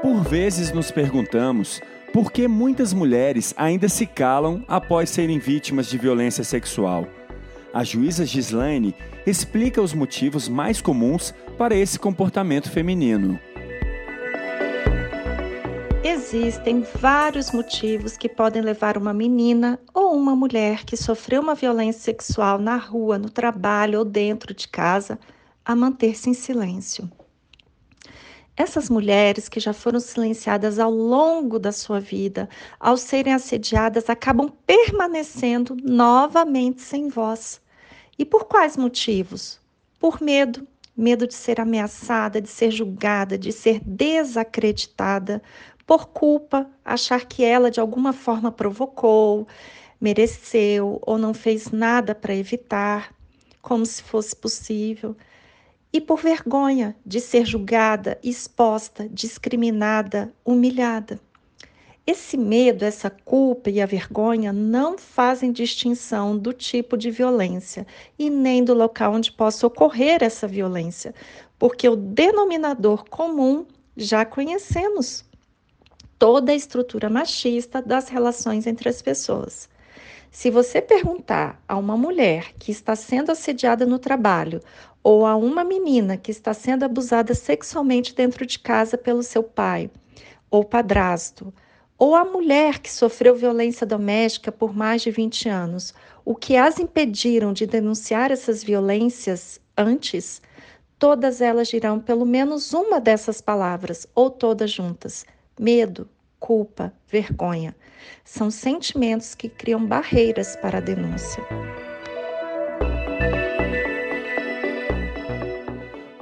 Por 0.01 0.23
vezes 0.23 0.71
nos 0.71 0.89
perguntamos 0.89 1.79
por 2.11 2.31
que 2.31 2.47
muitas 2.47 2.93
mulheres 2.93 3.53
ainda 3.55 3.87
se 3.87 4.07
calam 4.07 4.63
após 4.67 5.11
serem 5.11 5.37
vítimas 5.37 5.85
de 5.85 5.99
violência 5.99 6.43
sexual. 6.43 7.07
A 7.73 7.83
juíza 7.83 8.23
Gislaine 8.23 8.93
explica 9.25 9.81
os 9.81 9.95
motivos 9.95 10.47
mais 10.47 10.79
comuns 10.79 11.33
para 11.57 11.75
esse 11.75 11.97
comportamento 11.97 12.69
feminino. 12.69 13.39
Existem 16.03 16.85
vários 17.01 17.51
motivos 17.51 18.15
que 18.15 18.29
podem 18.29 18.61
levar 18.61 18.95
uma 18.95 19.11
menina 19.11 19.79
ou 19.91 20.15
uma 20.15 20.35
mulher 20.35 20.85
que 20.85 20.95
sofreu 20.95 21.41
uma 21.41 21.55
violência 21.55 21.99
sexual 22.01 22.59
na 22.59 22.75
rua, 22.77 23.17
no 23.17 23.31
trabalho 23.31 23.97
ou 23.97 24.05
dentro 24.05 24.53
de 24.53 24.67
casa 24.67 25.17
a 25.65 25.75
manter-se 25.75 26.29
em 26.29 26.35
silêncio. 26.35 27.09
Essas 28.55 28.87
mulheres 28.87 29.49
que 29.49 29.59
já 29.59 29.73
foram 29.73 29.99
silenciadas 29.99 30.77
ao 30.77 30.91
longo 30.91 31.57
da 31.57 31.71
sua 31.71 31.99
vida, 31.99 32.47
ao 32.79 32.97
serem 32.97 33.33
assediadas, 33.33 34.11
acabam 34.11 34.47
permanecendo 34.67 35.75
novamente 35.81 36.79
sem 36.79 37.07
voz. 37.09 37.62
E 38.17 38.25
por 38.25 38.45
quais 38.45 38.77
motivos? 38.77 39.59
Por 39.99 40.21
medo, 40.21 40.67
medo 40.95 41.27
de 41.27 41.33
ser 41.33 41.59
ameaçada, 41.59 42.41
de 42.41 42.49
ser 42.49 42.71
julgada, 42.71 43.37
de 43.37 43.51
ser 43.51 43.79
desacreditada, 43.79 45.41
por 45.85 46.07
culpa, 46.07 46.69
achar 46.85 47.25
que 47.25 47.43
ela 47.43 47.69
de 47.69 47.79
alguma 47.79 48.13
forma 48.13 48.51
provocou, 48.51 49.47
mereceu 49.99 50.99
ou 51.01 51.17
não 51.17 51.33
fez 51.33 51.71
nada 51.71 52.13
para 52.13 52.35
evitar, 52.35 53.13
como 53.61 53.85
se 53.85 54.03
fosse 54.03 54.35
possível, 54.35 55.15
e 55.91 56.01
por 56.01 56.19
vergonha 56.19 56.95
de 57.05 57.19
ser 57.19 57.45
julgada, 57.45 58.19
exposta, 58.23 59.07
discriminada, 59.09 60.33
humilhada. 60.43 61.19
Esse 62.05 62.35
medo, 62.35 62.83
essa 62.83 63.09
culpa 63.09 63.69
e 63.69 63.81
a 63.81 63.85
vergonha 63.85 64.51
não 64.51 64.97
fazem 64.97 65.53
distinção 65.53 66.37
do 66.37 66.51
tipo 66.51 66.97
de 66.97 67.09
violência 67.09 67.87
e 68.19 68.29
nem 68.29 68.61
do 68.61 68.73
local 68.73 69.13
onde 69.13 69.31
possa 69.31 69.65
ocorrer 69.65 70.21
essa 70.21 70.45
violência, 70.45 71.15
porque 71.57 71.87
o 71.87 71.95
denominador 71.95 73.05
comum 73.09 73.65
já 73.95 74.25
conhecemos 74.25 75.23
toda 76.19 76.51
a 76.51 76.55
estrutura 76.55 77.09
machista 77.09 77.81
das 77.81 78.09
relações 78.09 78.67
entre 78.67 78.89
as 78.89 79.01
pessoas. 79.01 79.69
Se 80.29 80.49
você 80.49 80.81
perguntar 80.81 81.63
a 81.65 81.77
uma 81.77 81.95
mulher 81.95 82.53
que 82.59 82.71
está 82.71 82.97
sendo 82.97 83.31
assediada 83.31 83.85
no 83.85 83.97
trabalho 83.97 84.61
ou 85.01 85.25
a 85.25 85.37
uma 85.37 85.63
menina 85.63 86.17
que 86.17 86.31
está 86.31 86.53
sendo 86.53 86.83
abusada 86.83 87.33
sexualmente 87.33 88.13
dentro 88.13 88.45
de 88.45 88.59
casa 88.59 88.97
pelo 88.97 89.23
seu 89.23 89.41
pai 89.41 89.89
ou 90.51 90.65
padrasto, 90.65 91.53
ou 92.03 92.17
a 92.17 92.25
mulher 92.25 92.79
que 92.79 92.91
sofreu 92.91 93.33
violência 93.33 93.87
doméstica 93.87 94.51
por 94.51 94.75
mais 94.75 95.01
de 95.01 95.09
20 95.09 95.47
anos, 95.47 95.93
o 96.25 96.35
que 96.35 96.57
as 96.57 96.77
impediram 96.77 97.53
de 97.53 97.65
denunciar 97.65 98.29
essas 98.29 98.61
violências 98.61 99.57
antes, 99.77 100.41
todas 100.99 101.39
elas 101.39 101.69
dirão 101.69 102.01
pelo 102.01 102.25
menos 102.25 102.73
uma 102.73 102.99
dessas 102.99 103.39
palavras, 103.39 104.05
ou 104.13 104.29
todas 104.29 104.69
juntas: 104.69 105.25
medo, 105.57 106.09
culpa, 106.41 106.91
vergonha. 107.07 107.73
São 108.25 108.51
sentimentos 108.51 109.33
que 109.33 109.47
criam 109.47 109.85
barreiras 109.85 110.57
para 110.57 110.79
a 110.79 110.81
denúncia. 110.81 111.41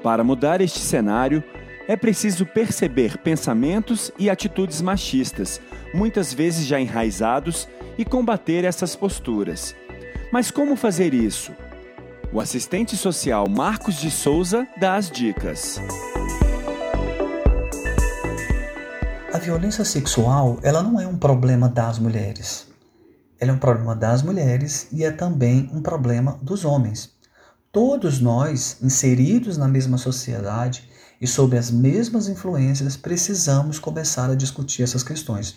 Para 0.04 0.24
mudar 0.24 0.62
este 0.62 0.78
cenário, 0.78 1.44
é 1.92 1.98
preciso 1.98 2.46
perceber 2.46 3.18
pensamentos 3.18 4.14
e 4.18 4.30
atitudes 4.30 4.82
machistas, 4.82 5.60
muitas 5.94 6.34
vezes 6.34 6.66
já 6.66 6.80
enraizados, 6.80 7.68
e 7.98 8.06
combater 8.06 8.64
essas 8.64 8.96
posturas. 8.96 9.76
Mas 10.32 10.50
como 10.50 10.78
fazer 10.78 11.14
isso? 11.14 11.52
O 12.32 12.40
assistente 12.40 12.96
social 12.96 13.46
Marcos 13.50 13.96
de 13.96 14.10
Souza 14.10 14.66
dá 14.80 14.96
as 14.96 15.12
dicas. 15.12 15.82
A 19.34 19.38
violência 19.38 19.84
sexual, 19.84 20.60
ela 20.64 20.82
não 20.82 20.98
é 20.98 21.06
um 21.06 21.18
problema 21.18 21.68
das 21.68 22.00
mulheres. 22.00 22.70
Ela 23.38 23.52
é 23.52 23.54
um 23.54 23.60
problema 23.60 23.98
das 23.98 24.24
mulheres 24.24 24.88
e 24.94 25.04
é 25.04 25.12
também 25.12 25.70
um 25.74 25.82
problema 25.82 26.40
dos 26.42 26.64
homens. 26.64 27.10
Todos 27.70 28.22
nós, 28.22 28.78
inseridos 28.82 29.58
na 29.58 29.68
mesma 29.68 29.98
sociedade, 29.98 30.90
e 31.22 31.28
sob 31.28 31.56
as 31.56 31.70
mesmas 31.70 32.28
influências, 32.28 32.98
precisamos 32.98 33.78
começar 33.78 34.32
a 34.32 34.36
discutir 34.36 34.82
essas 34.82 35.04
questões. 35.04 35.56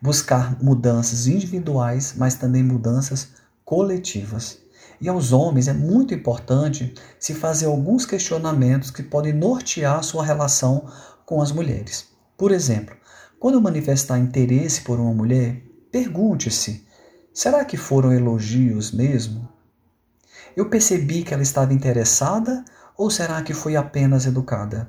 Buscar 0.00 0.56
mudanças 0.62 1.26
individuais, 1.26 2.14
mas 2.16 2.36
também 2.36 2.62
mudanças 2.62 3.28
coletivas. 3.66 4.58
E 4.98 5.08
aos 5.08 5.30
homens 5.30 5.68
é 5.68 5.74
muito 5.74 6.14
importante 6.14 6.94
se 7.20 7.34
fazer 7.34 7.66
alguns 7.66 8.06
questionamentos 8.06 8.90
que 8.90 9.02
podem 9.02 9.34
nortear 9.34 10.02
sua 10.02 10.24
relação 10.24 10.90
com 11.26 11.42
as 11.42 11.52
mulheres. 11.52 12.06
Por 12.36 12.50
exemplo, 12.50 12.96
quando 13.38 13.60
manifestar 13.60 14.18
interesse 14.18 14.80
por 14.80 14.98
uma 14.98 15.12
mulher, 15.12 15.62
pergunte-se: 15.92 16.86
será 17.32 17.62
que 17.62 17.76
foram 17.76 18.10
elogios 18.10 18.90
mesmo? 18.90 19.46
Eu 20.56 20.70
percebi 20.70 21.22
que 21.22 21.34
ela 21.34 21.42
estava 21.42 21.74
interessada 21.74 22.64
ou 22.96 23.10
será 23.10 23.42
que 23.42 23.52
fui 23.52 23.76
apenas 23.76 24.24
educada? 24.24 24.88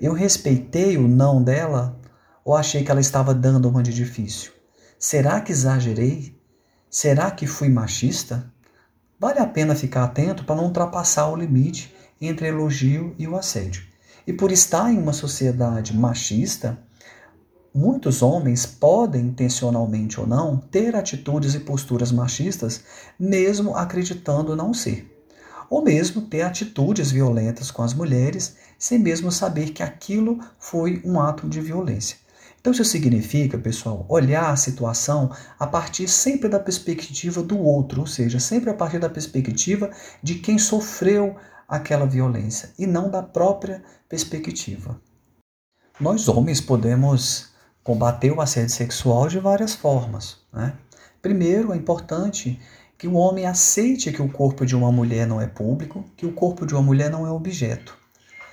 Eu 0.00 0.14
respeitei 0.14 0.96
o 0.96 1.06
não 1.06 1.42
dela 1.42 1.98
ou 2.44 2.56
achei 2.56 2.82
que 2.82 2.90
ela 2.90 3.00
estava 3.00 3.34
dando 3.34 3.68
uma 3.68 3.82
de 3.82 3.92
difícil? 3.92 4.52
Será 4.98 5.40
que 5.40 5.52
exagerei? 5.52 6.38
Será 6.88 7.30
que 7.30 7.46
fui 7.46 7.68
machista? 7.68 8.50
Vale 9.18 9.38
a 9.38 9.46
pena 9.46 9.74
ficar 9.74 10.04
atento 10.04 10.44
para 10.44 10.56
não 10.56 10.64
ultrapassar 10.64 11.28
o 11.28 11.36
limite 11.36 11.94
entre 12.20 12.48
elogio 12.48 13.14
e 13.18 13.28
o 13.28 13.36
assédio. 13.36 13.82
E 14.26 14.32
por 14.32 14.50
estar 14.50 14.90
em 14.90 14.98
uma 14.98 15.12
sociedade 15.12 15.94
machista, 15.94 16.78
muitos 17.74 18.22
homens 18.22 18.64
podem, 18.64 19.26
intencionalmente 19.26 20.18
ou 20.18 20.26
não, 20.26 20.56
ter 20.56 20.96
atitudes 20.96 21.54
e 21.54 21.60
posturas 21.60 22.10
machistas, 22.10 22.82
mesmo 23.18 23.76
acreditando 23.76 24.56
não 24.56 24.72
ser 24.72 25.09
ou 25.70 25.82
mesmo 25.82 26.22
ter 26.22 26.42
atitudes 26.42 27.12
violentas 27.12 27.70
com 27.70 27.82
as 27.82 27.94
mulheres, 27.94 28.56
sem 28.76 28.98
mesmo 28.98 29.30
saber 29.30 29.70
que 29.70 29.82
aquilo 29.82 30.40
foi 30.58 31.00
um 31.04 31.20
ato 31.20 31.48
de 31.48 31.60
violência. 31.60 32.16
Então, 32.60 32.72
isso 32.72 32.84
significa, 32.84 33.56
pessoal, 33.56 34.04
olhar 34.08 34.50
a 34.50 34.56
situação 34.56 35.30
a 35.58 35.66
partir 35.66 36.08
sempre 36.08 36.48
da 36.48 36.58
perspectiva 36.58 37.42
do 37.42 37.58
outro, 37.58 38.00
ou 38.00 38.06
seja, 38.06 38.38
sempre 38.38 38.68
a 38.68 38.74
partir 38.74 38.98
da 38.98 39.08
perspectiva 39.08 39.90
de 40.22 40.34
quem 40.34 40.58
sofreu 40.58 41.36
aquela 41.66 42.04
violência 42.04 42.70
e 42.78 42.86
não 42.86 43.08
da 43.08 43.22
própria 43.22 43.82
perspectiva. 44.08 45.00
Nós 45.98 46.28
homens 46.28 46.60
podemos 46.60 47.50
combater 47.82 48.30
o 48.30 48.40
assédio 48.40 48.74
sexual 48.74 49.28
de 49.28 49.38
várias 49.38 49.74
formas. 49.74 50.38
Né? 50.52 50.74
Primeiro, 51.22 51.72
é 51.72 51.76
importante 51.76 52.60
que 53.00 53.08
o 53.08 53.14
homem 53.14 53.46
aceite 53.46 54.12
que 54.12 54.20
o 54.20 54.28
corpo 54.28 54.66
de 54.66 54.76
uma 54.76 54.92
mulher 54.92 55.26
não 55.26 55.40
é 55.40 55.46
público, 55.46 56.04
que 56.18 56.26
o 56.26 56.32
corpo 56.32 56.66
de 56.66 56.74
uma 56.74 56.82
mulher 56.82 57.10
não 57.10 57.26
é 57.26 57.30
objeto. 57.30 57.96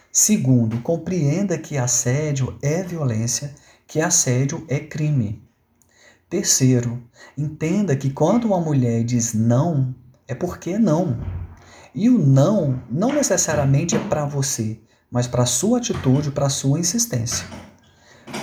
Segundo, 0.09 0.79
compreenda 0.79 1.57
que 1.57 1.77
assédio 1.77 2.57
é 2.61 2.81
violência, 2.81 3.53
que 3.85 3.99
assédio 3.99 4.65
é 4.69 4.79
crime. 4.79 5.43
Terceiro, 6.29 7.03
entenda 7.37 7.93
que 7.93 8.09
quando 8.09 8.45
uma 8.45 8.61
mulher 8.61 9.03
diz 9.03 9.33
não, 9.33 9.93
é 10.25 10.33
porque 10.33 10.77
não. 10.79 11.19
E 11.93 12.09
o 12.09 12.17
não 12.17 12.81
não 12.89 13.11
necessariamente 13.11 13.97
é 13.97 13.99
para 13.99 14.25
você, 14.25 14.79
mas 15.11 15.27
para 15.27 15.45
sua 15.45 15.79
atitude, 15.79 16.31
para 16.31 16.47
sua 16.47 16.79
insistência. 16.79 17.45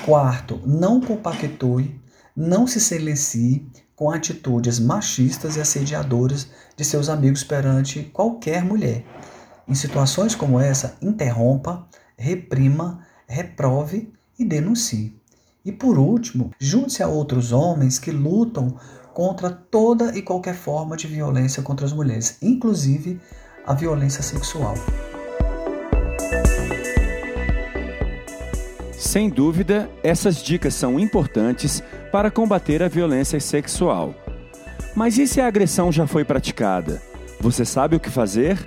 Quarto, 0.05 0.61
não 0.67 1.01
compactue, 1.01 1.99
não 2.37 2.67
se 2.67 2.79
silencie 2.79 3.67
com 3.97 4.11
atitudes 4.11 4.79
machistas 4.79 5.57
e 5.57 5.61
assediadoras 5.61 6.49
de 6.77 6.85
seus 6.85 7.09
amigos 7.09 7.45
perante 7.45 8.05
qualquer 8.05 8.65
mulher. 8.65 9.05
Em 9.67 9.75
situações 9.75 10.35
como 10.35 10.61
essa, 10.61 10.97
interrompa, 11.01 11.87
reprima, 12.17 13.07
reprove 13.27 14.13
e 14.39 14.45
denuncie. 14.45 15.19
E 15.65 15.73
por 15.73 15.99
último, 15.99 16.51
junte-se 16.59 17.03
a 17.03 17.09
outros 17.09 17.53
homens 17.53 17.99
que 17.99 18.11
lutam 18.11 18.77
contra 19.15 19.49
toda 19.49 20.17
e 20.17 20.21
qualquer 20.21 20.55
forma 20.55 20.97
de 20.97 21.07
violência 21.07 21.63
contra 21.63 21.87
as 21.87 21.93
mulheres, 21.93 22.37
inclusive 22.43 23.21
a 23.67 23.73
violência 23.73 24.23
sexual. 24.23 24.75
Sem 29.15 29.29
dúvida, 29.29 29.89
essas 30.03 30.43
dicas 30.43 30.75
são 30.75 30.99
importantes 30.99 31.81
para 32.11 32.33
combater 32.33 32.83
a 32.83 32.89
violência 32.89 33.39
sexual. 33.39 34.13
Mas 34.93 35.17
e 35.19 35.25
se 35.29 35.41
a 35.41 35.47
agressão 35.47 35.93
já 35.93 36.05
foi 36.05 36.25
praticada? 36.25 37.01
Você 37.39 37.65
sabe 37.65 37.95
o 37.95 38.01
que 38.01 38.11
fazer? 38.11 38.59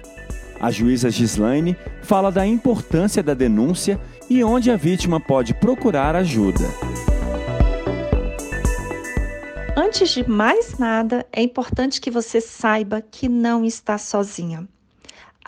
A 0.57 0.71
juíza 0.71 1.09
Gislaine 1.09 1.75
fala 2.01 2.31
da 2.31 2.47
importância 2.47 3.21
da 3.21 3.33
denúncia 3.33 3.99
e 4.29 4.41
onde 4.41 4.71
a 4.71 4.77
vítima 4.77 5.19
pode 5.19 5.53
procurar 5.53 6.15
ajuda. 6.15 6.63
Antes 9.75 10.11
de 10.11 10.25
mais 10.29 10.77
nada, 10.77 11.25
é 11.29 11.41
importante 11.41 11.99
que 11.99 12.09
você 12.09 12.39
saiba 12.39 13.01
que 13.01 13.27
não 13.27 13.65
está 13.65 13.97
sozinha. 13.97 14.65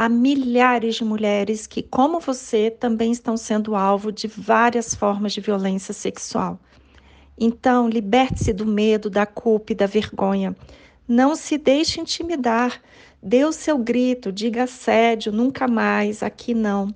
Há 0.01 0.07
milhares 0.07 0.95
de 0.95 1.03
mulheres 1.03 1.67
que, 1.67 1.83
como 1.83 2.21
você, 2.21 2.71
também 2.71 3.11
estão 3.11 3.35
sendo 3.35 3.75
alvo 3.75 4.13
de 4.13 4.29
várias 4.29 4.95
formas 4.95 5.33
de 5.33 5.41
violência 5.41 5.93
sexual. 5.93 6.57
Então, 7.37 7.89
liberte-se 7.89 8.53
do 8.53 8.65
medo, 8.65 9.09
da 9.09 9.25
culpa 9.25 9.73
e 9.73 9.75
da 9.75 9.85
vergonha. 9.85 10.55
Não 11.05 11.35
se 11.35 11.57
deixe 11.57 11.99
intimidar. 11.99 12.81
Dê 13.21 13.43
o 13.43 13.51
seu 13.51 13.77
grito, 13.77 14.31
diga 14.31 14.63
assédio, 14.63 15.33
nunca 15.33 15.67
mais, 15.67 16.23
aqui 16.23 16.53
não. 16.53 16.95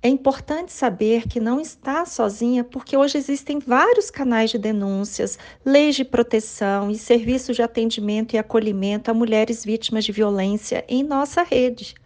É 0.00 0.08
importante 0.08 0.72
saber 0.72 1.26
que 1.26 1.40
não 1.40 1.60
está 1.60 2.06
sozinha, 2.06 2.62
porque 2.62 2.96
hoje 2.96 3.18
existem 3.18 3.58
vários 3.58 4.12
canais 4.12 4.52
de 4.52 4.58
denúncias, 4.58 5.36
leis 5.64 5.96
de 5.96 6.04
proteção 6.04 6.88
e 6.88 6.96
serviços 6.96 7.56
de 7.56 7.62
atendimento 7.62 8.34
e 8.34 8.38
acolhimento 8.38 9.10
a 9.10 9.14
mulheres 9.14 9.64
vítimas 9.64 10.04
de 10.04 10.12
violência 10.12 10.84
em 10.88 11.02
nossa 11.02 11.42
rede. 11.42 11.96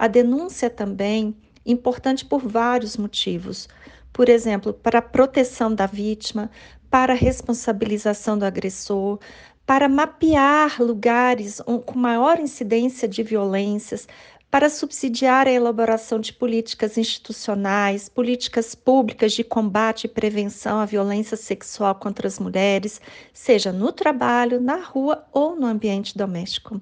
A 0.00 0.08
denúncia 0.08 0.64
é 0.64 0.70
também 0.70 1.36
importante 1.66 2.24
por 2.24 2.40
vários 2.40 2.96
motivos. 2.96 3.68
Por 4.10 4.30
exemplo, 4.30 4.72
para 4.72 4.98
a 4.98 5.02
proteção 5.02 5.74
da 5.74 5.84
vítima, 5.84 6.50
para 6.88 7.12
a 7.12 7.16
responsabilização 7.16 8.38
do 8.38 8.46
agressor, 8.46 9.18
para 9.66 9.90
mapear 9.90 10.80
lugares 10.80 11.60
com 11.84 11.98
maior 11.98 12.40
incidência 12.40 13.06
de 13.06 13.22
violências, 13.22 14.08
para 14.50 14.68
subsidiar 14.68 15.46
a 15.46 15.52
elaboração 15.52 16.18
de 16.18 16.32
políticas 16.32 16.98
institucionais, 16.98 18.08
políticas 18.08 18.74
públicas 18.74 19.32
de 19.32 19.44
combate 19.44 20.04
e 20.04 20.08
prevenção 20.08 20.80
à 20.80 20.84
violência 20.84 21.36
sexual 21.36 21.94
contra 21.94 22.26
as 22.26 22.40
mulheres, 22.40 23.00
seja 23.32 23.72
no 23.72 23.92
trabalho, 23.92 24.60
na 24.60 24.76
rua 24.76 25.24
ou 25.32 25.54
no 25.54 25.66
ambiente 25.66 26.18
doméstico. 26.18 26.80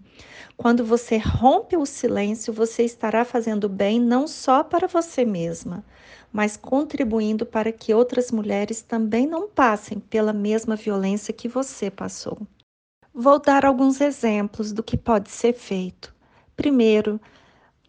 Quando 0.57 0.83
você 0.83 1.19
rompe 1.19 1.77
o 1.77 1.85
silêncio, 1.85 2.55
você 2.55 2.85
estará 2.85 3.23
fazendo 3.25 3.69
bem 3.69 4.01
não 4.01 4.27
só 4.27 4.65
para 4.65 4.89
você 4.89 5.25
mesma, 5.25 5.85
mas 6.33 6.57
contribuindo 6.57 7.45
para 7.45 7.71
que 7.71 7.93
outras 7.93 8.33
mulheres 8.33 8.81
também 8.81 9.27
não 9.27 9.47
passem 9.47 10.01
pela 10.01 10.33
mesma 10.33 10.75
violência 10.75 11.35
que 11.35 11.49
você 11.49 11.91
passou. 11.91 12.39
Vou 13.13 13.39
dar 13.39 13.67
alguns 13.67 14.01
exemplos 14.01 14.73
do 14.73 14.83
que 14.83 14.97
pode 14.97 15.31
ser 15.31 15.53
feito. 15.53 16.15
Primeiro, 16.57 17.21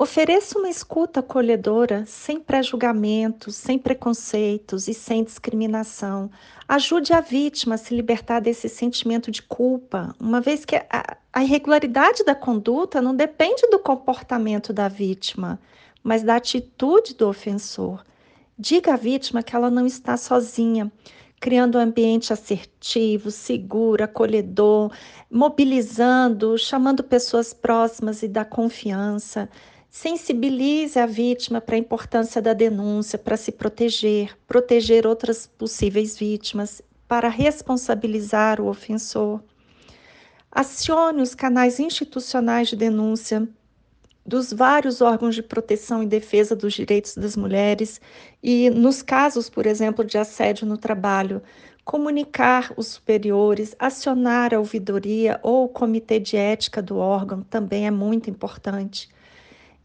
Ofereça 0.02 0.58
uma 0.58 0.70
escuta 0.70 1.20
acolhedora, 1.20 2.06
sem 2.06 2.40
pré-julgamentos, 2.40 3.58
sem 3.58 3.78
preconceitos 3.78 4.88
e 4.88 4.94
sem 4.94 5.26
discriminação. 5.26 6.32
Ajude 6.66 7.12
a 7.12 7.20
vítima 7.20 7.76
a 7.76 7.78
se 7.78 7.94
libertar 7.94 8.40
desse 8.40 8.70
sentimento 8.70 9.30
de 9.30 9.42
culpa, 9.42 10.16
uma 10.18 10.40
vez 10.40 10.64
que 10.64 10.78
a, 10.78 11.18
a 11.34 11.44
irregularidade 11.44 12.24
da 12.24 12.34
conduta 12.34 13.02
não 13.02 13.14
depende 13.14 13.64
do 13.70 13.78
comportamento 13.78 14.72
da 14.72 14.88
vítima, 14.88 15.60
mas 16.02 16.24
da 16.24 16.38
atitude 16.38 17.14
do 17.14 17.28
ofensor. 17.28 18.02
Diga 18.58 18.94
à 18.94 18.96
vítima 18.96 19.44
que 19.44 19.54
ela 19.54 19.70
não 19.70 19.86
está 19.86 20.16
sozinha, 20.16 20.90
criando 21.42 21.78
um 21.78 21.82
ambiente 21.82 22.32
assertivo, 22.32 23.32
seguro, 23.32 24.02
acolhedor, 24.02 24.94
mobilizando, 25.30 26.58
chamando 26.58 27.04
pessoas 27.04 27.54
próximas 27.54 28.24
e 28.24 28.30
da 28.30 28.46
confiança. 28.46 29.50
Sensibilize 29.92 31.00
a 31.00 31.08
vítima 31.08 31.60
para 31.60 31.76
a 31.76 31.80
importância 31.80 32.40
da 32.40 32.54
denúncia, 32.54 33.18
para 33.18 33.36
se 33.36 33.52
proteger, 33.52 34.38
proteger 34.48 35.08
outras 35.08 35.48
possíveis 35.48 36.16
vítimas, 36.16 36.80
para 37.08 37.28
responsabilizar 37.28 38.62
o 38.62 38.68
ofensor. 38.68 39.42
Acione 40.52 41.24
os 41.24 41.34
canais 41.34 41.80
institucionais 41.80 42.68
de 42.68 42.76
denúncia 42.76 43.50
dos 44.24 44.54
vários 44.54 45.02
órgãos 45.02 45.34
de 45.34 45.42
proteção 45.42 46.04
e 46.04 46.06
defesa 46.06 46.56
dos 46.56 46.76
direitos 46.76 47.16
das 47.16 47.36
mulheres 47.36 48.00
e, 48.44 48.70
nos 48.70 49.02
casos, 49.02 49.50
por 49.50 49.66
exemplo, 49.66 50.06
de 50.06 50.20
assédio 50.20 50.68
no 50.68 50.78
trabalho, 50.78 51.42
comunicar 51.84 52.72
os 52.78 52.90
superiores, 52.90 53.76
acionar 53.80 54.54
a 54.54 54.60
ouvidoria 54.60 55.40
ou 55.42 55.66
o 55.66 55.70
comitê 55.70 56.20
de 56.20 56.38
ética 56.38 56.80
do 56.80 56.98
órgão 56.98 57.42
também 57.42 57.88
é 57.88 57.92
muito 57.92 58.30
importante. 58.30 59.10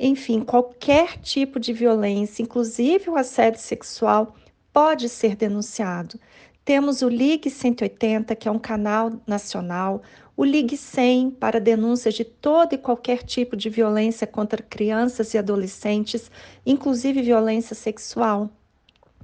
Enfim, 0.07 0.41
qualquer 0.41 1.17
tipo 1.17 1.59
de 1.59 1.73
violência, 1.73 2.43
inclusive 2.43 3.09
o 3.09 3.17
assédio 3.17 3.59
sexual, 3.59 4.37
pode 4.71 5.09
ser 5.09 5.35
denunciado. 5.35 6.21
Temos 6.63 7.01
o 7.01 7.09
Ligue 7.09 7.49
180, 7.49 8.37
que 8.37 8.47
é 8.47 8.51
um 8.51 8.59
canal 8.59 9.13
nacional, 9.27 10.03
o 10.37 10.45
Ligue 10.45 10.77
100 10.77 11.31
para 11.31 11.59
denúncias 11.59 12.13
de 12.13 12.23
todo 12.23 12.75
e 12.75 12.79
qualquer 12.79 13.23
tipo 13.23 13.57
de 13.57 13.71
violência 13.71 14.27
contra 14.27 14.63
crianças 14.63 15.33
e 15.33 15.39
adolescentes, 15.39 16.31
inclusive 16.67 17.23
violência 17.23 17.75
sexual. 17.75 18.51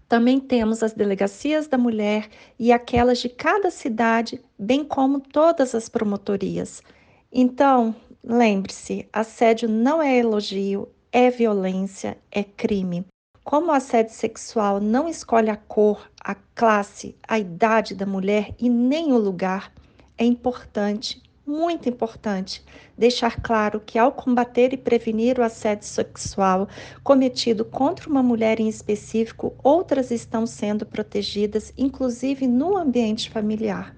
Também 0.09 0.41
temos 0.41 0.83
as 0.83 0.95
delegacias 0.95 1.69
da 1.69 1.77
mulher 1.77 2.27
e 2.59 2.73
aquelas 2.73 3.19
de 3.19 3.29
cada 3.29 3.71
cidade, 3.71 4.41
bem 4.59 4.83
como 4.83 5.21
todas 5.21 5.75
as 5.75 5.91
promotorias. 5.91 6.83
Então, 7.31 7.95
Lembre-se, 8.23 9.09
assédio 9.11 9.67
não 9.67 10.03
é 10.03 10.19
elogio, 10.19 10.89
é 11.11 11.31
violência, 11.31 12.19
é 12.31 12.45
crime. 12.45 13.07
Como 13.43 13.69
o 13.69 13.73
assédio 13.73 14.15
sexual 14.15 14.79
não 14.79 15.09
escolhe 15.09 15.49
a 15.49 15.57
cor, 15.57 16.11
a 16.23 16.35
classe, 16.35 17.17
a 17.27 17.39
idade 17.39 17.95
da 17.95 18.05
mulher 18.05 18.55
e 18.59 18.69
nem 18.69 19.13
o 19.13 19.19
lugar, 19.19 19.73
é 20.19 20.25
importante, 20.25 21.23
muito 21.47 21.89
importante, 21.89 22.63
deixar 22.97 23.41
claro 23.41 23.81
que 23.81 23.99
ao 23.99 24.13
combater 24.13 24.75
e 24.75 24.77
prevenir 24.77 25.39
o 25.39 25.43
assédio 25.43 25.89
sexual 25.89 26.69
cometido 27.03 27.65
contra 27.65 28.09
uma 28.09 28.23
mulher 28.23 28.61
em 28.61 28.69
específico, 28.69 29.55
outras 29.65 30.11
estão 30.11 30.47
sendo 30.47 30.85
protegidas, 30.85 31.73
inclusive 31.77 32.47
no 32.47 32.77
ambiente 32.77 33.31
familiar. 33.31 33.97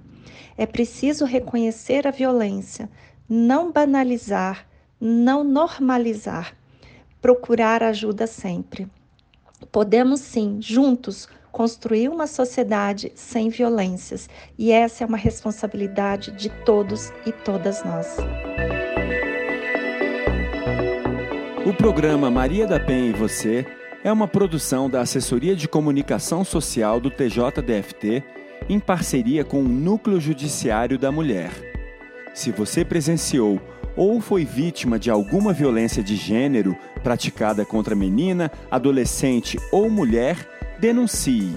É 0.57 0.65
preciso 0.65 1.25
reconhecer 1.25 2.07
a 2.07 2.11
violência, 2.11 2.89
não 3.35 3.73
banalizar, 3.73 4.67
não 5.01 5.43
normalizar, 5.43 6.55
procurar 7.19 7.83
ajuda 7.83 8.27
sempre. 8.27 8.87
Podemos 9.71 10.21
sim, 10.21 10.59
juntos, 10.61 11.27
construir 11.51 12.11
uma 12.11 12.27
sociedade 12.27 13.11
sem 13.15 13.49
violências, 13.49 14.29
e 14.59 14.71
essa 14.71 15.03
é 15.03 15.07
uma 15.07 15.17
responsabilidade 15.17 16.33
de 16.33 16.51
todos 16.67 17.11
e 17.25 17.33
todas 17.33 17.83
nós. 17.83 18.19
O 21.65 21.73
programa 21.73 22.31
Maria 22.31 22.67
da 22.67 22.79
Penha 22.79 23.09
e 23.09 23.13
Você 23.15 23.67
é 24.05 24.13
uma 24.13 24.29
produção 24.29 24.91
da 24.91 25.01
Assessoria 25.01 25.57
de 25.57 25.67
Comunicação 25.67 26.45
Social 26.45 27.01
do 27.01 27.11
TJDFT 27.11 28.23
em 28.69 28.79
parceria 28.79 29.43
com 29.43 29.61
o 29.61 29.69
Núcleo 29.69 30.21
Judiciário 30.21 30.99
da 30.99 31.11
Mulher. 31.11 31.72
Se 32.35 32.51
você 32.51 32.85
presenciou 32.85 33.61
ou 33.97 34.21
foi 34.21 34.45
vítima 34.45 34.99
de 34.99 35.11
alguma 35.11 35.53
violência 35.53 36.03
de 36.03 36.17
gênero 36.17 36.77
praticada 37.03 37.65
contra 37.65 37.95
menina, 37.95 38.51
adolescente 38.71 39.59
ou 39.71 39.91
mulher, 39.91 40.49
denuncie. 40.79 41.57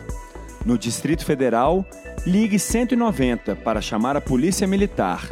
No 0.65 0.77
Distrito 0.77 1.23
Federal, 1.23 1.85
ligue 2.25 2.59
190 2.59 3.55
para 3.57 3.81
chamar 3.81 4.17
a 4.17 4.21
Polícia 4.21 4.67
Militar, 4.67 5.29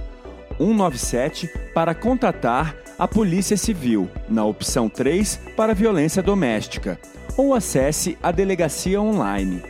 197 0.58 1.50
para 1.74 1.94
contatar 1.94 2.76
a 2.98 3.08
Polícia 3.08 3.58
Civil, 3.58 4.10
na 4.30 4.46
opção 4.46 4.88
3 4.88 5.40
para 5.58 5.74
violência 5.74 6.22
doméstica, 6.22 7.00
ou 7.36 7.54
acesse 7.54 8.18
a 8.22 8.32
delegacia 8.32 9.02
online. 9.02 9.62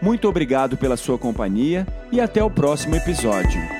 Muito 0.00 0.28
obrigado 0.28 0.76
pela 0.78 0.96
sua 0.96 1.18
companhia 1.18 1.86
e 2.10 2.20
até 2.20 2.42
o 2.42 2.50
próximo 2.50 2.94
episódio. 2.94 3.79